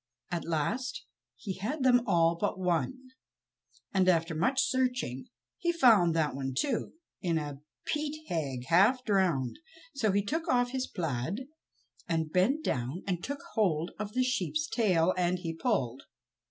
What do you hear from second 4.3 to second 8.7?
much searching he found that one, too, in a peat hag,